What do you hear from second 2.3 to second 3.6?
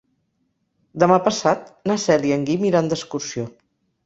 i en Guim iran d'excursió.